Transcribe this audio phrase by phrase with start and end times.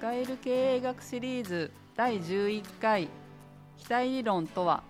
[0.00, 3.10] 使える経営学シリーズ第11回
[3.76, 4.82] 期待理論とは？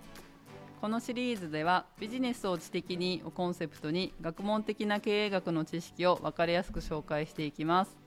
[0.79, 7.97] このシリーズではビジネスを知的にをコンセプトに学問的な経営学の知識を分かりやすく紹介していきます。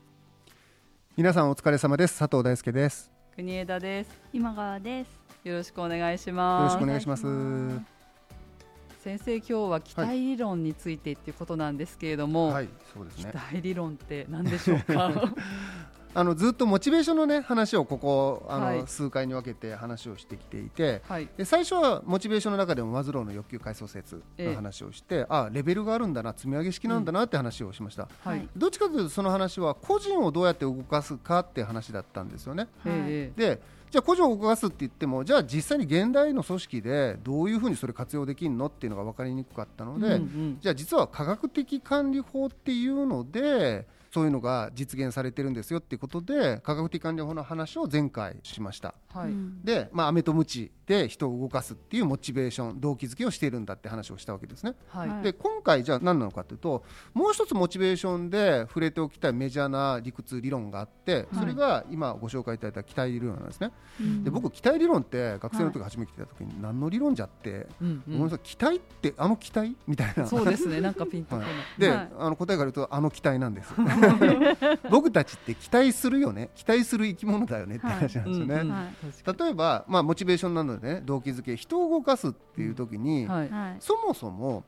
[1.15, 2.17] 皆さんお疲れ様です。
[2.17, 3.11] 佐藤大輔です。
[3.35, 4.09] 国枝です。
[4.33, 5.09] 今川です。
[5.47, 7.23] よろしくお願いしよろますしくお願いします。
[9.03, 12.69] 先生今日は期待理論についてっていうことなんですけれども、はい。
[12.91, 15.11] そうです期ね待理論って何でしょうか？
[16.15, 18.83] あのずっとモチベーションのね話をここあの、はい。
[18.87, 21.27] 数回に分けて話をしてきていてはい。
[21.37, 32.67] で最初はモチベーションの中でもマズローの欲求階層説ええの話をして、あレベルがあるんだな積み上げ式なんだなって話をしました、はい、どっちかというとその話は個人をどうやって動かすかって話だったんですよね。
[32.85, 33.39] ええ。
[33.39, 40.57] でじゃあ個人を動かすって言ってもじゃあ実際に現代の組織でどういうふうにそれ活用できるのっていうのが分かりにくかったので、うんうん。
[40.61, 48.95] じゃあ実は科学的管理法っていうのでそういうのが実現されてるんですよっていうことで科学的管理法の話を前回しました。
[49.09, 54.75] はい、で、まあ、飴と鞭で人を動かすっていうモチベーション動機づけをしているんだって話をしたわけですね。
[54.87, 56.83] はい、はいで今回じゃあ何なのかというと
[57.13, 63.71] もう一つモチベーションで触れておきたいメジャーな理屈理論があってそれが今ご紹介いただいた期待理論なんですね。
[64.23, 68.77] で僕期待理論って学生の時初めて聞いた時に何の理論じゃって、うんごめん期待？
[68.77, 69.75] ってあの期待？
[69.87, 70.27] みたいな。
[70.27, 71.49] そうですね、なんかピンとこない。
[71.77, 72.11] で、はい。
[72.17, 73.73] あの答えから言うとあの期待なんです。
[74.89, 76.49] 僕たちって期待するよね？
[76.55, 79.37] 期待する生き物だよねって話なんですよね、うんうん。
[79.37, 83.49] 例えば、まあ、モチベーションなのでね動機づけ人を動かすっていう時に、はい。
[83.79, 84.63] そもそも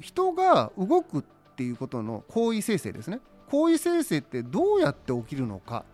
[0.00, 1.22] 人が動くっ
[1.56, 3.20] ていうことの行為生成ですね。
[3.50, 5.84] 行為生成ってどうやって起きるのか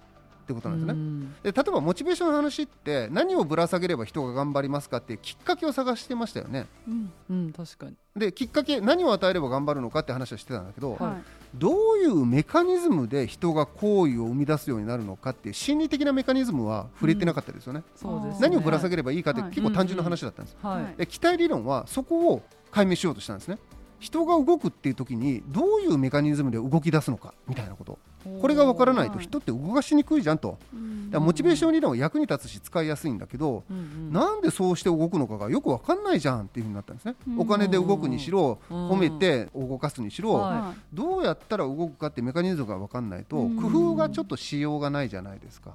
[0.47, 1.33] ってことなんですね、ね。
[1.43, 6.67] で例えばモチベーションの話って何をぶら下げれば人が頑張りますかっていうきっかけを探してましたよね。
[6.89, 7.13] うん。
[7.29, 7.97] うん、確かに。
[8.15, 11.01] できっかけ何を与えれば頑張るのかって話をしてたんだけど、はい。
[11.03, 11.23] はい
[11.55, 18.49] どういうメカニズムで人が行為を生み出すようになるのかっていう心理的なメカニズムは触れてなかったですよね、そうです、ね。
[18.49, 19.51] 何をぶら下げればいいかってはい。
[19.51, 20.95] 結構単純な話だったんです、はい、はい。
[20.97, 23.59] で期待理論はそこを解明しようとしたんですね。
[23.99, 27.99] 人が動くっていう時にどういうメカニズムで動き出すのかみたいなこと
[28.41, 30.59] これが分からないとはい人って動かしにくいじゃんと。
[30.75, 31.11] うん。
[31.11, 37.15] だからモチベーション理論は役に立つし使いやすいんだけどうんうん、なんでそうして動くのかがよく分かんないじゃんっていうふうになったんですね。
[37.29, 37.41] うん。
[37.41, 38.91] お金で動くにしろうん。
[38.91, 40.55] 褒めて動かすにしろはい。
[40.59, 43.57] はどうやったら動くかってメカニズムが分かんないとうん。
[43.57, 45.75] 工夫がちょっとしようがないじゃないですか。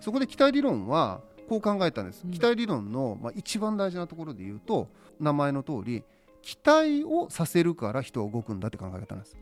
[0.00, 2.22] そこで期待理論はこう考えたんです。
[2.24, 2.30] うん。
[2.30, 4.88] 期待理論のまあ一番大事なところで言うと
[5.20, 6.02] 名前の通り
[6.44, 9.36] 期待をさせるから人は動くんだって考え方なんです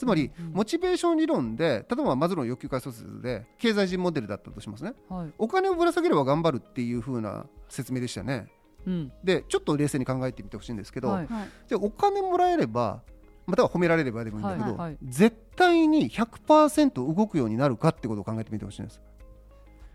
[0.00, 0.52] つまりうん。
[0.52, 4.94] モチベーション理論で例えばマズローの欲求階層説で経済人モデルだったとしますね。
[5.10, 8.48] はい、お金をぶら下げれば頑張るっていう風な説明でしたね。
[8.86, 11.28] うん、でちょっと冷静に考えてみてほしいんですけど、はい。
[11.74, 13.02] お金もらえれば
[13.46, 14.90] または褒められればでもいいんだけど、はい。
[14.90, 14.98] はい。
[15.02, 19.02] 絶対に100%動くようになるかってことを考えてみてほしいんです。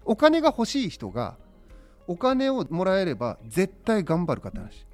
[0.04, 1.36] お金が欲しい人が
[2.06, 4.86] お金をもらえれば絶対頑張るかって話。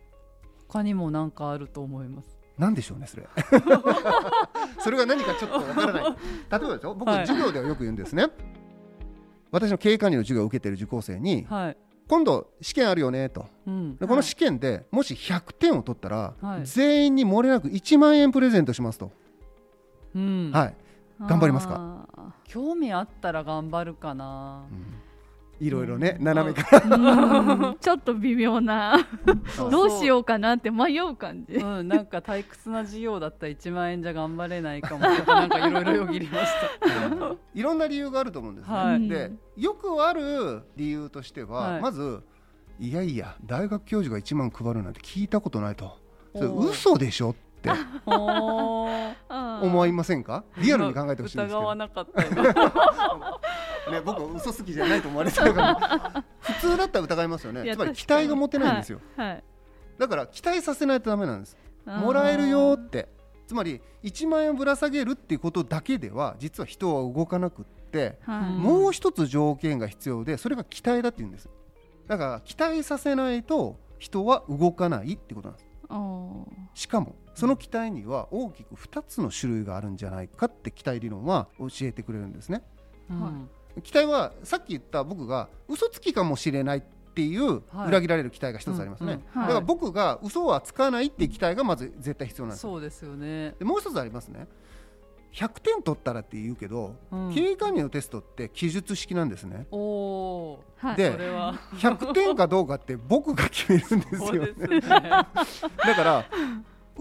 [0.70, 2.41] 他にもなんかあると思います。
[2.58, 3.28] なんでしょうねそれ。
[4.80, 6.04] それが何かちょっとわからない。
[6.04, 6.16] 例え
[6.50, 7.28] ばですよ僕、はい。
[7.28, 8.28] 授業ではよく言うんですね。
[9.52, 13.46] 私の経営管理の授業を受けている受講生にはい、今度試験あるよねと。
[13.68, 16.66] うん、でこの試験でもし100点を取ったら、はい。
[16.66, 19.12] 全員に漏れなく1万円プレゼントしますと、
[20.16, 20.76] うん、はい、
[21.22, 22.08] 頑張りますか？
[22.16, 24.64] あ興味あったら頑張るかな。
[25.62, 26.26] いろいろね、うん。
[26.26, 28.98] 斜めから、ちょっと微妙な。
[29.56, 31.54] そどうしようかなって迷う感じ。
[31.54, 35.06] うん、なんか退屈な授業だったら1万円じゃ頑張れないかも。
[35.16, 36.46] とかなんかいろいろよぎりまし
[36.80, 37.36] た。
[37.54, 39.08] いろんな理由があると思うんですね、はい。
[39.08, 41.82] でよくある理由としては、はい。
[41.82, 42.24] まず
[42.80, 46.00] いやいや大学教授が1万配るなんて聞いたことないと。
[46.34, 47.70] それ嘘でしょって。
[49.62, 50.44] 思いませんか？
[50.58, 52.30] リアルに考えてほしいんですけど、疑わなかったよ。
[53.90, 56.24] ね、僕は嘘好きじゃないと思われてるから。
[56.40, 57.74] 普通だったら疑いますよね。
[57.74, 59.44] つまり期待が持てないんですよ、はい。
[59.98, 61.58] だから期待させないとダメなんです。
[61.86, 63.10] もらえるよって。
[63.48, 68.50] つまり1万円ぶら下げるっていうことだけでは実は人は動かなくって、はい。
[68.52, 71.50] うんもう一つ条件が必要でそれが期待だって言うんです。
[72.08, 75.72] だから期待させないと人は動かないってことなんです。
[76.74, 82.64] しかもその期待には大きく2つの種類があるんじゃないかって期待理論は教えてくれるんですね。
[83.10, 83.50] うん
[83.84, 86.82] 期待はさっき言った僕が嘘つきかもしれないっ
[87.14, 87.88] ていうはい。
[87.90, 92.70] 裏切られる期待が一つありますね、だから僕が嘘はつかないっていう期待がまず絶対必要なんですよ。
[92.72, 93.56] そうですよね。
[93.60, 94.48] でもう一つありますね。
[95.34, 97.34] 100点取ったらって言うけど、うん。
[97.34, 99.66] 経営管理のテストって記述式なんですね。
[99.72, 100.96] おおはい。
[100.98, 101.54] でそれは。
[101.76, 104.20] 100点かどうかって僕が決めるんですよ。
[104.20, 104.82] そうですね。
[104.90, 106.26] だから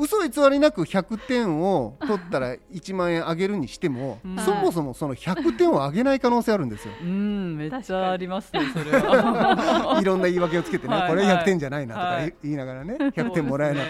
[0.00, 4.38] 嘘偽りなく100点を取ったら1万円あげるにしても、うん。
[4.38, 6.94] そもそもその100点をあげない可能性あるんですよ。
[7.02, 7.56] うん。
[7.56, 9.98] めっちゃありますねそれは。
[10.00, 12.34] いろんな言い訳をつけてね、はいこれ100点じゃないなとかはい。
[12.42, 13.86] 言いながらね、 100点もらえない、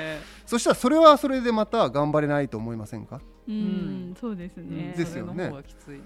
[0.47, 3.21] そしたらそれはそれでまた頑張れないと思いませんか？
[3.49, 4.95] うんそうですね。
[4.97, 5.53] ですよね。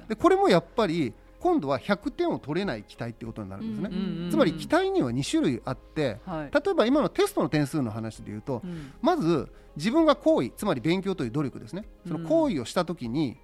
[0.09, 1.13] でこれもやっぱり
[1.45, 6.51] 今度は100点を取れない期待ってことになるんですね、うんうんつまり期待には2種類あってはい。
[6.51, 8.95] 例えば今のテストの点数の話で言うとうん。
[9.03, 11.85] まず自分が行為つまり勉強という努力ですね。
[12.09, 13.37] その行為をした時に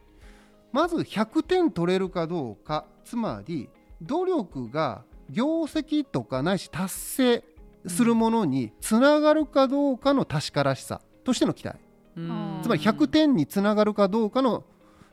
[0.73, 3.69] まず100点取れるかどうかつまり
[4.01, 7.45] 努力が業績とかないし達成
[7.87, 11.79] するものにつながるかどうかの確からしさとしての期待。
[12.17, 12.61] うん。
[12.63, 14.65] つまり100点につながるかどうかの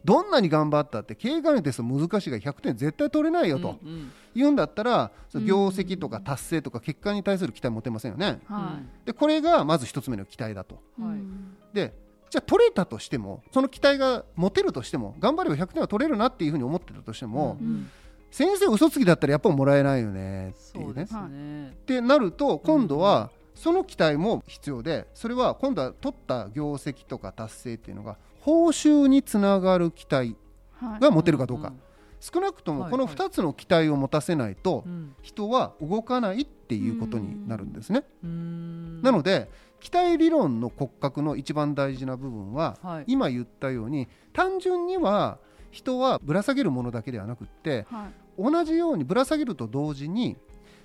[0.07, 8.39] どんなに頑張ったって経営管理テスト難しいが100点絶対取れないよとうんうん言うんだったら業績とか達成とか結果に対する期待持てませんよね。
[8.45, 10.79] はでこれがまず一つ目の期待だと。
[10.99, 11.93] いはいうんで
[12.29, 17.89] じゃあ取れたとしてもその期待が持てるとしても頑張れば100点は取れるなっていうふうに思ってたとしても、うん
[18.29, 21.29] 先生嘘つきだったらやっぱもらえないよねっていうねそう。
[21.29, 28.17] ねってなると今度はその期待も必要でそれは今度は取った業績とか達成っていうのが
[28.47, 30.37] 報酬につながる期待
[30.79, 30.99] はい。
[31.01, 31.79] が持てるかどうか、ん
[32.21, 33.15] 少なくともこのはい。
[33.15, 38.03] はい2つの期待を持たせないとうん人は動かないっていうことになるんですね。
[38.23, 39.01] うん。
[39.01, 39.49] なので
[39.81, 43.03] 期待理論の骨格の一番大事な部分ははい。
[43.07, 45.39] 今言ったように単純には
[45.71, 48.41] 人はぶら下げるものだけではなくってはい。
[48.41, 50.37] 同じようにぶら下げると同時に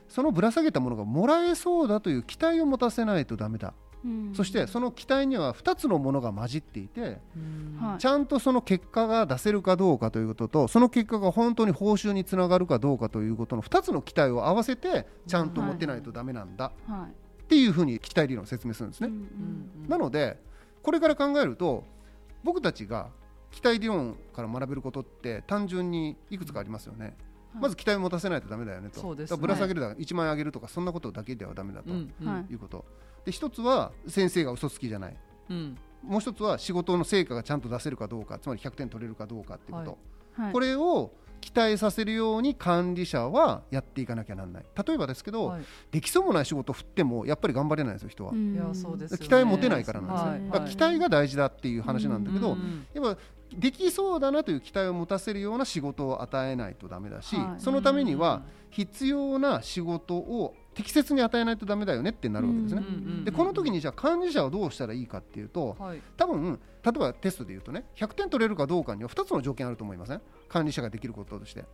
[0.08, 3.73] そのぶら下げたものがもらえそうだという期待を持たせないとダメだ、
[4.04, 4.32] うん。
[4.34, 7.20] そしてその期待には2つのものが混じっていて
[7.99, 17.43] ちゃんとその結果が出せるかどうかということとその結果が本当に報酬につながるかどうかということの2つの期待を合わせてちゃんと持ってないとダメなんだはい。
[17.43, 19.10] っていうふうに期待理論を説明するんですね。
[19.88, 20.38] なので
[20.82, 21.84] これから考えると
[22.43, 23.10] 僕たちが
[23.50, 27.16] 期待理論から学べることって単純にいくつかありますよね。
[27.52, 27.62] はい。
[27.62, 29.00] まず期待を持たせないとダメだよねと。
[29.00, 32.84] そうですだからぶら下げるだ、1万円あげるとかそんなことだけではダメだということ。
[33.24, 35.16] で一つは先生が嘘つきじゃない。
[35.50, 35.78] うん。
[36.02, 39.98] もう一つは仕事の成果がちゃんと出せるかどうかつまり100点取れるかどうかっていうこと、
[40.42, 40.52] はい。
[40.52, 44.64] これを期待させるように管理者はやっていかなきゃなんない。
[44.86, 45.62] 例えばですけど、はい。
[45.90, 48.54] できそうもない仕事を振ってもやっぱり頑張れないんですよ人は、うん。
[48.54, 49.26] いやそうですよね。
[49.26, 50.44] 期待持てないからなんですよ、はい。
[50.46, 53.20] だから期待が大事だっていう話なんだけど、うんやっぱ
[53.52, 57.60] できそうだなという期待を持たせるような仕事を与えないとダメだし、はい。
[57.60, 62.82] そのためには必要な仕事を適切に与えないとダメだよねってなるわけですね。
[63.24, 70.20] でこの時にじゃあ管理者はどうしたらいいかっていうとはい多分例えばテストで言うとね100点取れるかどうかには2つの条件あると思いません？
[70.48, 71.64] 管理者ができることとして。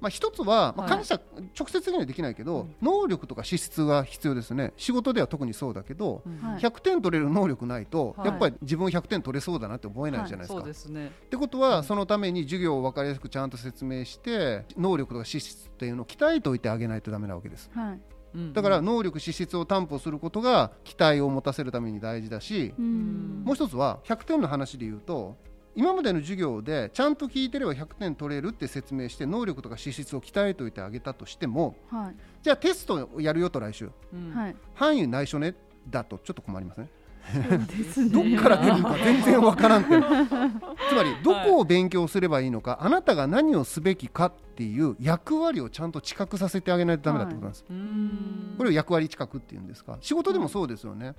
[0.00, 0.88] まあ、一つは、まあ、はい。
[0.90, 1.20] 管理者
[1.58, 2.76] 直接的にはできないけど、うん。
[2.82, 4.72] 能力とか資質が必要ですね。
[4.76, 6.36] 仕事では特にそうだけど、うん。
[6.38, 6.60] はい。
[6.60, 8.28] 100点取れる能力ないと、はい。
[8.28, 10.60] やっぱり自分100点取れそうだなって思えないじゃないですか。
[10.60, 11.06] そうですね。
[11.08, 17.70] ってことはそのために授業を分かりやすくちゃんと説明して能力とか資質っていうのを鍛えておいてあげないとダメなわけです。
[17.74, 18.00] はい。
[18.34, 18.52] うん。
[18.52, 23.42] だから能力資質を担保することが期待を持たせるために大事だしうん。
[23.44, 25.36] もう一つは100点の話で言うと
[25.76, 32.16] 今までの授業でちゃんと聞いてれば100点取れるって説明して能力とか資質を鍛えておいてあげたとしてもはい。
[32.42, 33.90] じゃあテストをやるよと来週。
[34.12, 34.56] うんはい。
[34.74, 35.54] 範囲内緒ね
[35.88, 36.88] だとちょっと困りますね。
[38.12, 39.90] どっから出るか全然わからんって
[40.88, 49.98] つまりどこを勉強すればいいのか、あなたが何をすべきかっていう役割をちゃんと知覚させてあげないとダメだってことなんです、うんこれを役割知覚っていうんですか。
[50.00, 51.14] 仕事でもそうですよね、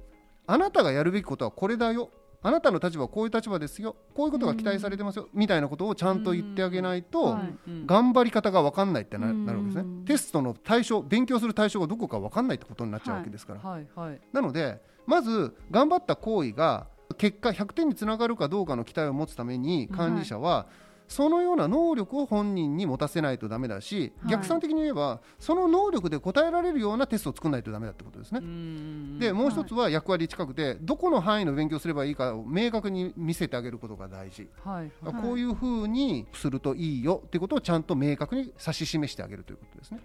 [0.46, 2.10] あなたがやるべきことはこれだよ
[2.48, 3.98] あなたの立場はこういう立場ですよ。
[4.14, 7.38] こういうことが期待されてますよ、みたいなことをちゃんと言ってあげないと、
[7.86, 9.46] 頑張り方が分かんないってなうん。
[9.46, 10.06] なるわけですね。
[10.06, 13.88] テストの対象勉強する対象がどこか分かんないってことになっちゃうわけですから、はい。
[13.96, 14.22] はい。
[14.32, 16.88] なのでまず頑張った行為が
[17.18, 20.68] 結果100点につながるかどうかの期待を持つために管理者は、
[21.08, 24.32] そのような能力を本人に持たせないとダメだし、はい。
[24.32, 28.40] 逆算的に言えばその能力で答えられるようなテストを作らないとダメだってことですね。
[28.42, 34.92] うんでもう一つは役割近くてどこの範囲の勉強すればいいかを明確に見せてあげることが大事、はい。
[35.04, 35.22] はい。
[35.22, 40.00] こういうふうにするといいよっていうことをちゃんと明確に指し示してあげるということですね。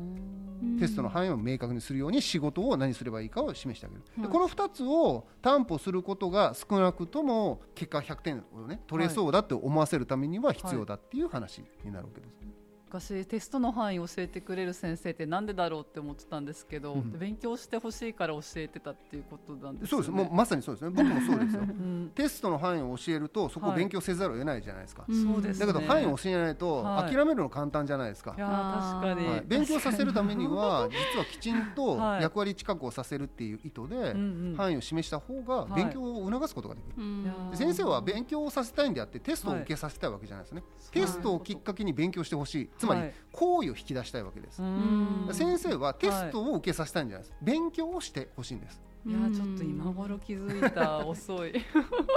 [0.00, 0.78] うん。
[0.78, 12.34] テストの範囲を明確にするように仕事を何すればいいかを示してあげる、この2つを担保することが少なくとも結果100点をね取れそうだって思わせるためには必要だっていう話になるわけです、
[12.94, 17.18] 昔テストの範囲を教えてくれる先生ってなんでだろうって思ってたんですけど、うん。
[17.18, 20.00] 勉強してほしいから教えてたっていうことなんですそう。
[20.00, 20.10] です。
[20.12, 20.90] もうまさにそうですね。
[20.90, 21.62] 僕もそうですよ。
[21.66, 22.12] うん。
[22.14, 25.24] テストの範囲を教えるとそこをはい勉強せざるを得ないじゃないですか、うん。
[25.24, 27.14] そうですだけど範囲を教えないとはい。
[27.14, 32.22] 諦めるの簡単じゃないですか、いやー確かに、はい、勉強させるためには実はきちんと はい。
[32.22, 34.14] 役割近くをさせるっていう意図で
[34.56, 35.74] 範囲を示した方がはい。
[35.74, 37.50] 勉強を促すことができる、うん。
[37.52, 43.14] い先生は勉強をさせたいんであってテストを受けさせたいわけじゃないですね、テストをきっかけに勉強してほしいつまりはい。
[43.32, 45.28] 行為を引き出したいわけです、うん。
[45.32, 47.36] 先生はテストを受けさせたいんじゃないです。
[47.42, 48.80] 勉強をしてほしいんです。
[49.06, 51.50] いやちょっと今頃気づいた遅い。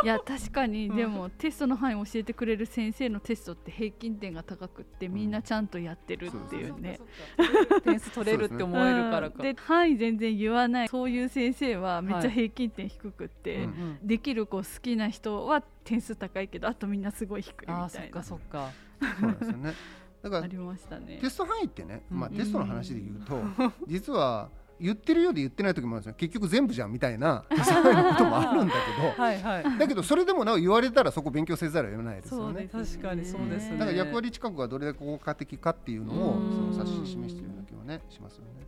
[0.03, 0.87] いや確かに。
[0.87, 0.95] うん。
[0.95, 6.97] でもテストの範囲を教えてくれる先生のテストって平均点が高くってみんなちゃんとやってるっていうね。
[6.97, 9.41] そっかそっか点数取れるって思えるからか、うん。
[9.41, 10.87] で範囲全然言わない。
[10.87, 13.99] そういう先生はめっちゃ平均点低くって、うんうん。
[14.07, 18.71] できる子好きな人は点数高いけどあとみんなすごい低いみあーそっかたいなそっか。
[19.01, 19.73] そうなんですよね
[20.21, 21.19] だからありましたね。
[21.21, 21.29] テ。
[21.29, 22.35] スト範囲ってね、まあ、うん。
[22.35, 23.41] テストの話で言うと、
[23.87, 29.63] 実は言ってるようで言ってない時もあるんですよ結局全部じゃんみたいなテスト範囲のこともあるんだけ はいはい。
[29.63, 32.69] どだけどそれでもなお言われたらそこ勉強せざるを得ないですよね。
[32.71, 33.77] 確かにそうですね。
[33.77, 36.73] だから役割近くがどれだけ効果的かっていうのをうん。
[36.73, 38.67] その指し示しているような気はねしますよね。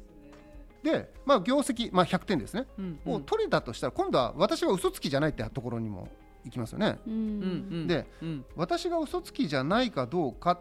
[0.82, 3.00] でまあ業績、まあ、100点ですね、うん。
[3.06, 6.08] を取れたとしたら今度は私が嘘つきじゃないってところにも
[6.46, 7.00] 行きますよね。
[7.06, 7.84] ううんうん。
[7.84, 8.46] んでうん。
[8.56, 10.60] 私が嘘つきじゃないかどうかっ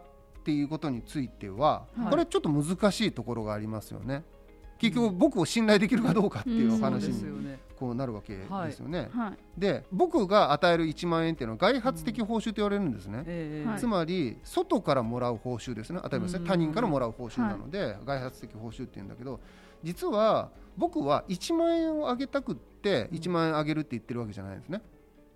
[0.49, 2.09] ていうことについては、はい。
[2.09, 4.23] これちょっと難しいところがありますよね。
[4.79, 9.09] 結局僕を信頼できるかどうかっていうお話にこうなるわけですよね。
[9.13, 9.59] はい。
[9.59, 13.75] で僕が与える1万円っていうのは外発的報酬と言われるんですね。
[13.77, 15.99] つまり外からもらう報酬ですね。
[16.01, 16.47] 例えばですねうん。
[16.47, 19.39] 他人からもらう報酬なので、外発的報酬って言うんだけど
[19.83, 24.81] 実は僕は1万円をあげたくって1万円あげるって言ってるわけじゃないんですね。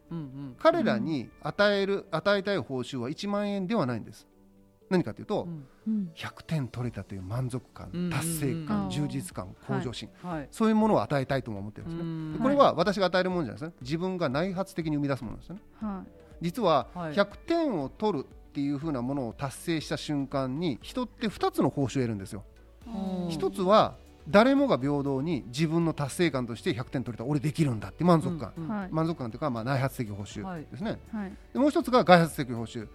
[0.10, 0.56] うんうん。
[0.58, 4.26] 彼らに与える与えたい報酬は1万円ではないんです。
[4.90, 5.66] 何かというと、うん。
[5.88, 6.12] うん。
[6.16, 8.10] 100点取れたという満足感、うん。
[8.10, 8.90] 達成感、うん。
[8.90, 10.48] 充実感、向上心、はい。
[10.52, 12.44] そういうものを与えたいとも思ってるんですね。
[12.44, 13.76] これは私が与えるものじゃないですね。
[13.82, 15.62] 自分が内発的に生み出すものですよね。
[15.80, 16.04] は
[16.42, 17.14] 実ははい。
[17.14, 22.44] 100点を取るっていう風なものを達成した瞬間に人って2つの報酬を得るんですよ。
[22.86, 23.30] うん。
[23.30, 23.96] 一つは
[24.30, 27.26] 誰もが平等に自分の達成感として100点取れた。
[27.26, 28.66] 俺できるんだって満足感、うん。
[28.66, 28.90] いはい。
[28.92, 31.00] 満足感というかまあ内発的報酬はいですね。
[31.12, 31.34] はい。
[31.54, 32.88] でもう一つが外発的報酬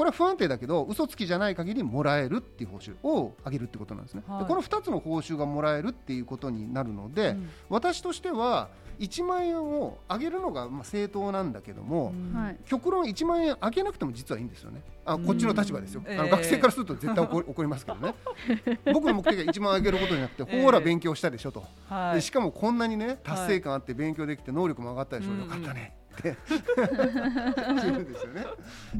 [0.00, 4.38] これは不安定だけど嘘つきじゃない限りもらえるっていう報酬を上げるってことなんですね、はい。
[4.38, 7.50] でこの2つの報酬がもらえるっていうことになるので、うん。
[7.68, 12.14] 私としては1万円を上げるのがまあ正当なんだけども、
[12.64, 14.80] 極論1万円上げなくても実はいいんですよね。
[15.04, 18.14] あこっちの立場ですよ、あの学生からすると絶対怒り 怒りますけどね。
[18.94, 28.46] 僕の目的は1万円上げることじゃなくて、 ええほら勉強したでしょと、はしかもこんなにね達成感あって勉強できて能力も上がったでしょ、うんよかったね言うんですよね。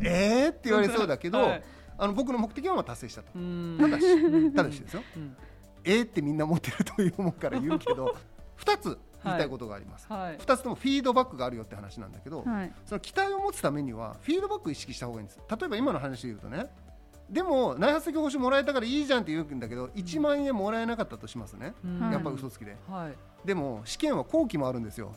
[0.03, 1.62] えーって言われそうだけど、はい。
[1.99, 3.29] あの僕の目的はまあ達成したと。
[3.35, 3.77] うん。
[3.79, 5.03] ただし、 ただしですよ。
[5.17, 5.37] うん。
[5.85, 8.15] えーってみんな持ってるという思うから言うけど
[8.59, 10.39] 2つ言いたいことがあります、はい。
[10.39, 12.73] 2つともフィードバックがあるよって話なんだけど、はい。
[12.87, 15.41] その期待を持つためにはフィードバックを意識した方がいいんです。
[15.49, 16.71] 例えば今の話で言うとね
[17.29, 22.00] でも内発的報酬もらえたからいいじゃんって言うんだけど1万円もらえなかったとしますね、うん。
[22.00, 22.77] はいやっぱ嘘つきで。
[22.89, 23.47] はい。
[23.47, 25.15] でも試験は後期もあるんですよ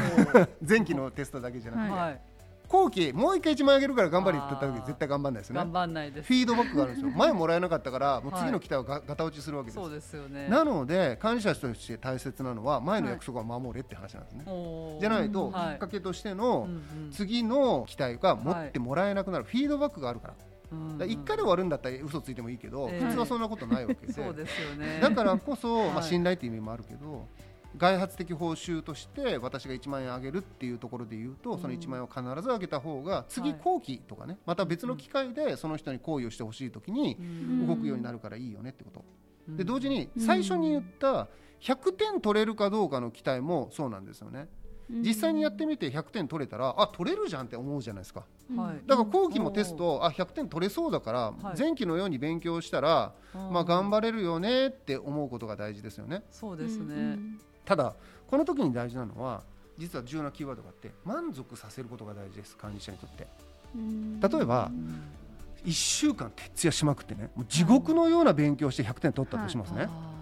[0.66, 2.20] 前期のテストだけじゃなくて、はい。
[2.68, 6.26] 後期もう一回1万円あげるから頑張れって言った時絶対頑張んないですよね頑張んないです。
[6.26, 7.12] フィードバックがあるんですよ。
[7.16, 9.74] 前もらえなかったからもう次の期待をがガタ落ちするわけです。
[9.76, 10.48] そうですよね。
[10.48, 15.00] なので管理者として大切なのは前の約束は守れって話なんですね、おー。
[15.00, 15.74] じゃないときはい。
[15.76, 16.68] っかけとしての
[17.12, 20.34] 次の期待が持ってもらえなくなる、フィードバックがあるから。
[20.34, 20.98] うんうん。
[20.98, 24.12] だ1回で終わるんだったら嘘ついてもいいけど、ええ普通はそんなことないわけで。
[24.12, 24.98] そうですよね。
[25.00, 26.04] だからこそ、まあ、はい。
[26.04, 27.28] 信頼っていう意味もあるけど
[27.76, 37.66] 外発的報酬として私が1万円あげるっていうところで言うと、その1万円を必ずあげた方が次はい後期とかねまた別の機会でその人に行為をしてほしい時にうん。
[37.66, 39.04] 動くようになるからいいよねってこと、
[39.48, 39.56] うん。
[39.56, 41.28] で同時に最初に言った
[41.60, 44.48] 100点取れるかどうかの期待もそうなんですよね
[44.88, 48.24] 実際にやってみて100点取れたらあ取れるじゃんって思うじゃないですか。
[48.56, 48.80] はい。
[48.86, 51.58] だから後期もテストあ100点取れそうだからはい。
[51.58, 56.22] 前期のように勉強したら、まあ、頑張れるよねって思うことが大事ですよね。
[56.30, 56.94] そうですね。
[56.94, 57.94] うんただ
[58.28, 59.42] この時に大事なのは
[59.76, 63.26] 実は重要なキーワードがあって満足させることが大事です管理者にとって。
[63.74, 64.20] うん。
[64.20, 65.02] 例えばうん
[65.66, 70.12] 1週間徹夜しまくってねもう地獄のような勉強して100点取ったとしますね、あ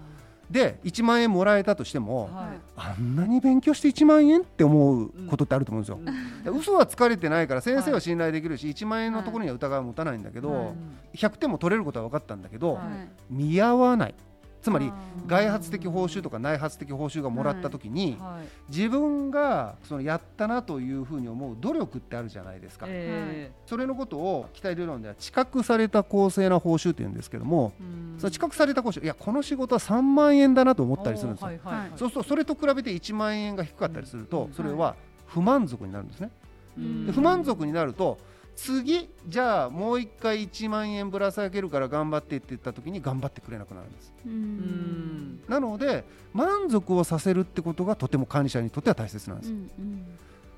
[0.49, 2.59] で1万円もらえたとしても、ーはい。
[2.77, 6.43] あんなに勉強して1万円って思うことってあると思うんですよ、うん。
[6.43, 10.71] で嘘は疲れてないから先生は信頼できるし、1万円のところには疑いを持たないんだけど、は
[11.13, 11.17] い。
[11.17, 12.85] 100点も取れることは分かったんだけど、はい。
[12.85, 14.15] はい見合わない。
[14.61, 14.91] つまり
[15.27, 18.71] 外発的報酬とか内発的報酬がもらった時に、はい。
[18.75, 27.73] 自分がそのやったなというふうに思う努力ってあるじゃないですか、えそれのことを期待理論では知覚された公正な報酬って言うんですけども、
[28.17, 29.03] その知覚された報酬。
[29.03, 31.91] いやこの仕事は3万円だなと思ったりするんですよ、はいはいはい。
[31.95, 34.53] そうするとそれと比べて1万円が低かったりすると、うん。
[34.53, 34.95] それは
[35.27, 36.29] 不満足になるんですね、
[36.77, 37.05] うん。
[37.05, 38.17] で不満足になると
[38.55, 44.13] 次じゃあもう1回1万円ぶら下げるから頑張ってって言った時に頑張ってくれなくなるんです。
[44.25, 44.35] ううん。
[44.35, 50.05] んなので満足をさせるってことがとても管理者にとっては大切なんです、うん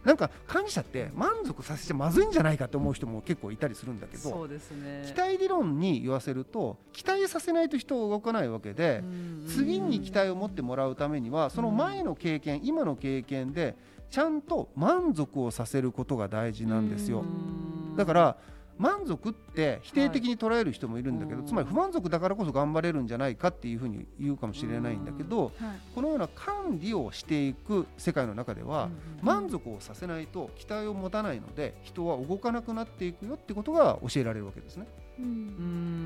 [0.07, 5.03] なんか管理者って満足させちゃまずいんじゃないかって思う人も結構いたりするんだけどそうですね。
[5.05, 13.75] 期待理論に言わせると期待させないと人は動かないわけで、うん次に期待を持ってもらうためにはその前の経験、今の経験で
[14.09, 17.25] ちゃんと満足をさせることが大事なんですよ、
[17.97, 18.37] だから
[18.77, 21.47] 満足って否定的に捉える人もいるんだけど、はい。
[21.47, 25.53] つまり不満足だからこそ頑張れるんじゃないかっていうふうに言うかもしれないんだけど、はい。
[25.95, 28.89] このような管理をしていく世界の中では、
[29.21, 34.87] 満足をさせないと期待を持たないので人は動かなくなっていくよってことが教えられるわけですね。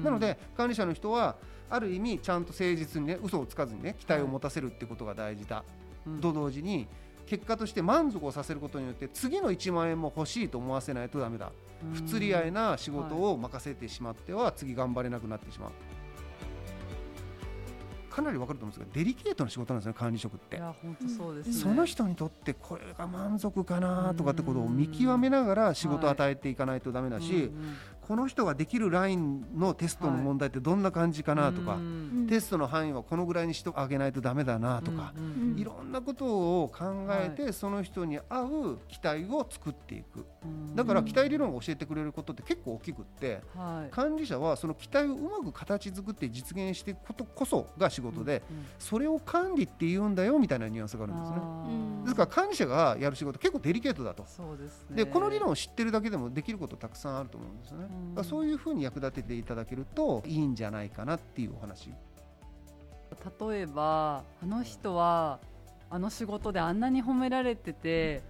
[0.04, 1.36] なので管理者の人は
[1.70, 5.66] ある意味ちゃんと誠実にね嘘をつかずにね期待を持たせるってことが大事だ、
[6.08, 6.22] うん。
[6.22, 6.88] と同時に
[7.31, 11.50] 結果として満足をさせることによって次の1万円も欲しいと思わせないとダメだ、
[11.93, 15.71] 不釣り合いな仕事を任せてしまっては次頑張れなくなってしまう。
[18.13, 20.57] かなり分かると思うんですがデリケートな仕事なんですね管理職って。
[20.57, 20.59] い。
[20.59, 21.53] や本当そうですね。
[21.53, 32.27] その人にとってこれが満足かなとかってことを見極めながら仕事を与えていかないとダメだし、うんうんこの人ができるラインのテストの問題ってどんな感じかなとか、うん。
[32.27, 36.25] テストの範囲はこのぐらいにしてあげないとダメだなとか、うんいろんなこと
[36.63, 40.25] を考えて、その人に合う期待を作っていく。
[40.46, 43.91] うんだから期待理論を教えてくれることって結構大きくってはい。
[43.91, 51.38] 管理者はその期待をうまく形作って実現していくことこそが仕事で、うんうんそれを管理って言うんだよみたいなニュアンスがあるんですね。
[52.03, 54.25] ですから管理者がやる仕事結構デリケートだと。
[54.27, 54.96] そうですね。
[54.98, 57.88] でこの理論を知ってるだけでもできることたくさんあると思うんですよね。
[58.15, 61.89] うんそういうふうに役立てていただけるといいんじゃないかなっていうお話。
[63.50, 65.39] 例えばあの人は
[65.89, 68.21] あの仕事であんなに褒められてて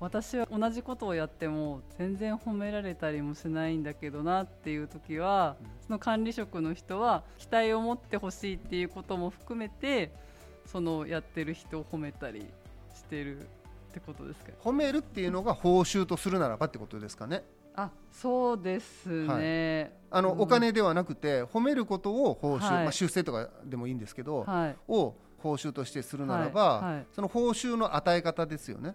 [0.00, 10.10] 私は同じことをやっても全然褒められたりもしないんだけどなっていう時は、うんその管理職の人は期待を持ってほしいっていうことも含めて
[10.64, 12.46] そのやってる人を褒めたり
[12.94, 13.44] してるっ
[13.92, 14.52] てことですか？
[14.64, 17.44] 褒めるっていうのが報酬とするならばってことですかね。
[17.76, 20.40] あそうですね、あの、うん。
[20.42, 22.84] お金ではなくて褒めることを報酬、はい。
[22.84, 24.76] まあ修正とかでもいいんですけど、はい。
[24.86, 26.94] を報酬としてするならば、はい。
[26.94, 27.06] はい。
[27.12, 28.94] その報酬の与え方ですよね。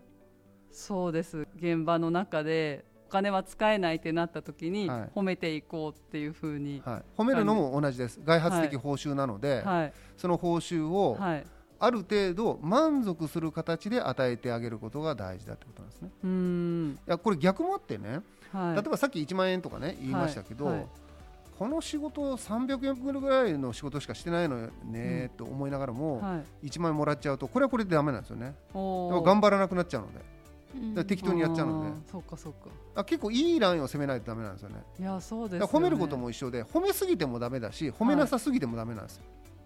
[0.72, 1.46] そうです。
[1.58, 5.10] 現場の中でお金は使えないってなった時に、はい。
[5.14, 8.22] 褒めていこうっていうふうに、はい、褒めるのも同じです。
[8.24, 9.94] 外発的報酬なので、はい。
[10.16, 11.46] その報酬をはい、
[11.80, 16.10] ある程度満足する形で与えてあげることが大事だってことなんですね。
[16.24, 16.92] うーん。
[16.92, 20.76] いやこれ逆もあってね、はい、例えばさっき1万円とかね言いましたけど、はい。
[20.76, 20.88] はい。
[21.58, 28.56] この仕事300円分ぐらいの仕事しかしてないのよねと思いながらも、はい、1万円もらっちゃうとこれはこれでダメなんですよね。
[28.74, 30.40] 頑張らなくなっちゃうので。
[31.04, 32.02] 適当にやっちゃうので。
[32.12, 32.70] そうかそうか。
[32.96, 34.76] あ結構いいラインを攻めないとダメなんですよね。
[35.00, 39.59] いやそうですよ、ね、褒めることも一緒で褒めすぎてもダメだし褒めなさすぎてもダメなんですよ、あー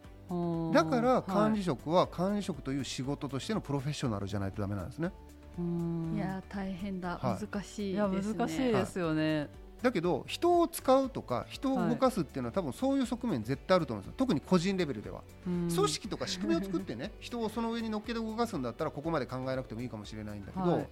[0.73, 1.53] だから管はい。
[1.57, 5.11] 理職は管理職という仕事としてのプロフェッショナルじゃないとダメなんですね。
[6.15, 7.45] いや大変だ、はい。
[7.45, 8.39] 難しいいですね。
[8.39, 9.49] や難しいですよね、
[9.83, 14.15] だけど人を使うとか人を動かすっていうのは多分そういう側面絶対あると思うんですよ。
[14.17, 15.21] 特に個人レベルでは。
[15.45, 15.69] うん。
[15.69, 20.87] 組織とか仕組みを作ってね人をその上に乗っけて動かすんだったらここまで考えなくてもいいかもしれないんだけど、はい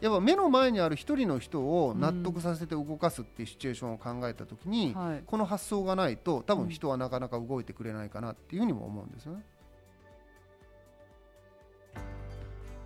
[0.00, 5.22] やっぱ目の前にある一人の人を納得させて動かすっていうシチュエーションを考えた時に、はい。
[5.26, 9.44] この発想がないと多分人はなかなか動いてくれないかなっていうふうにも思うんですよね。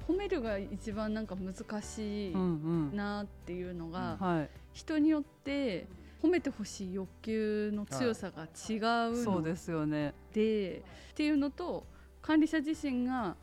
[0.09, 2.45] 褒めるが一番なんか難しいうんう
[2.93, 2.97] ん。
[2.97, 4.51] なっていうのが、はい。
[4.73, 5.87] 人によって
[6.21, 10.15] 褒めてほしい欲求の強さが違うのそうですよね。
[10.33, 11.87] でっていうのと
[12.23, 13.37] 管理者自身が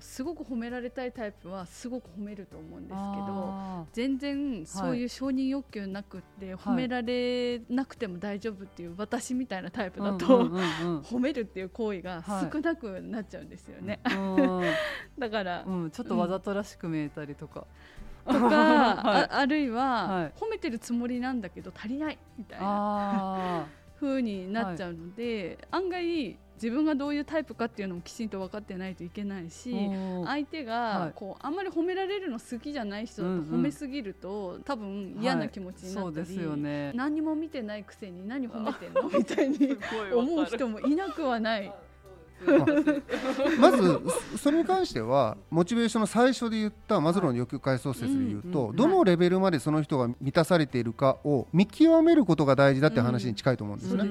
[0.00, 14.62] すごく褒められたいタイプはすごく褒めると思うんですけどあ全然そういう承認欲求なくって、褒められなくても大丈夫っていう私みたいなタイプーだと、うんうん褒めるっていう行為がはい少なくなっちゃうんですよね、うん。
[15.18, 17.66] だから、うん、ちょっとわざとらしく見えたりとか、
[18.26, 19.22] とか、 はい。
[19.22, 20.32] ああるいは、はい。
[20.38, 23.66] 褒めてるつもりなんだけど足りないみたいなあ
[24.00, 30.24] 風になっちゃうので、案外自分がどういうタイプかっていうのもきちんと分かってないといけないし、ー。
[30.26, 30.66] 相手はい。
[30.66, 36.92] がこうあんまり褒められるの好きじゃない人だと褒めすぎると、多分嫌な気持ちになったり、そうですよね。
[36.94, 39.02] 何にも見てないくせに何褒めてんの？
[39.08, 39.76] みたいに
[40.14, 41.72] 思う人もいなくはない。
[43.58, 44.00] まず
[44.36, 54.04] それに関してはモチベーションの最初で言ったマズローの欲求階層説で言うと、どのレベルまでその人が満たされているかを見極めることが大事だって話に近いと思うんですね。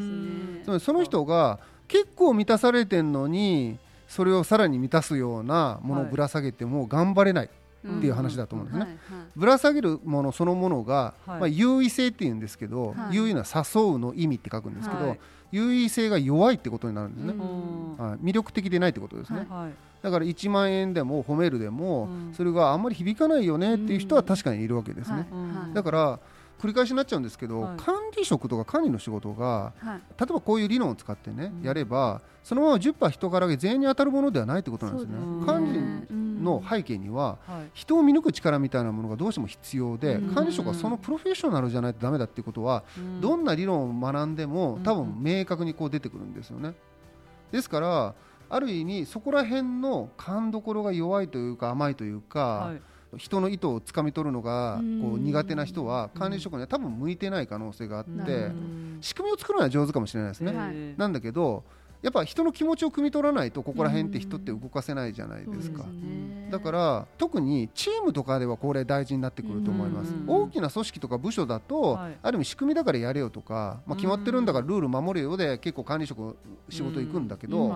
[0.64, 7.50] つまりその人が結構満たされてるのにそれをさらに満たすようなものをぶら下げても頑張れない。
[7.88, 8.98] っていう話だと思うんですね。
[9.36, 15.16] ぶら下げるものそのものが、まあ、優位性っていうんですけど、優位な誘うの意味って書くんですけど、
[15.52, 17.34] 優位性が弱いってことになるんですね、
[17.98, 25.28] はい、魅力的でないってことですね、はい、だから1万円でも褒めるでも、それがあんまり響かないよねっていう人は確かにいるわけですね、
[25.74, 26.20] だから
[26.60, 35.16] 繰り返しになっちゃうんですけど、はい、管理職とか管理の仕事が、はい、例えばこういう理論を使ってね、うん、やればそのまま10%人からげ全員に当たるものではないってことなんですね。
[35.46, 35.74] 管
[36.10, 42.84] 理の背景には、うん、人を見抜く力みたいなものがどうしても必要で、管理職はそのプロフェッショナルじゃないとだめだっていうことは、
[43.20, 46.74] どんな理論を学んでも多分明確にこう出てくるんですよね。
[47.52, 48.16] ですから
[48.50, 52.82] ある意味そこら辺の勘どころが弱いというか甘いというか、はい
[53.16, 58.52] 人の意図をつかみ取るのがこう苦手な人は管理職には多分向いてない可能性があって
[59.02, 60.52] 仕組みを作るのは上手かもしれないですね。
[60.98, 61.64] なんだけど
[62.02, 65.86] やっぱ人の気持ちを汲み取らないとここら辺って人って動かせないじゃないですか、
[66.52, 76.38] だから特にチームとかではこれ大事になってくると思います、大きな組織とか部署だと、はい、ある意味仕組みだからやれよとか、まあ、決まってるんだからルール守れよで結構管理職
[76.70, 77.76] 仕事行くんだけど、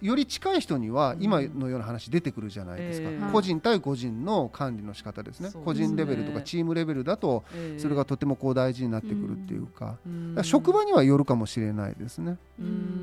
[0.00, 7.44] より近い人には今のような話出てくるじゃないですか、えー、個人対個人の管理の仕方ですね、個人レベルとかチームレベルだと
[7.78, 9.98] それがとてもこう大事になってくるっていうか,、
[10.42, 12.38] 職場にはよるかもしれないですね。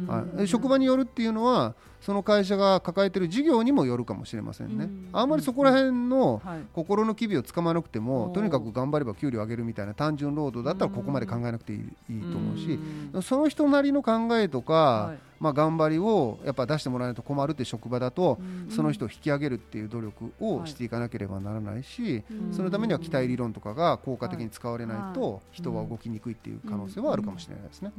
[0.07, 6.41] はい、職場によるっていうのはその会社が抱えている事業にもよるかもしれませんね、あんまりそこら辺の
[6.73, 11.79] 心の機微をつかまなくても、とにかく頑張れば給料上げるみたいな単純労働だったらここまで考えなくていい,、
[12.09, 12.79] いいと思うし、
[13.23, 27.91] その人なりの考えとか、まあ、頑張りをやっぱ出してもらわないと困るって職場だと、その人を引き上げるっていう努力をしていかなければならないし、そのためには期待理論とかが効果的に使われないと人は動きにくいっていう可能性はあるかもしれないですね。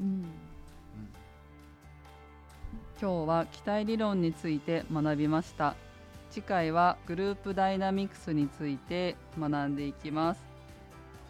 [3.00, 5.76] 今日は期待理論について学びました。
[6.30, 10.42] 次回はグループダイナミクスについて学んでいきます。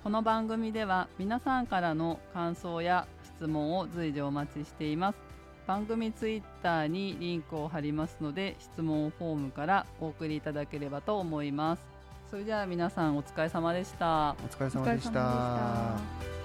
[0.03, 5.19] この番組では皆さんからの感想や質問を随時お待ちしています。
[5.67, 11.83] 番組ツイッターにリンクを貼りますので質問フォームからお送りいただければと思います。
[12.31, 14.35] それでは皆さんお疲れ様でした。
[14.43, 16.38] お疲れ様でした。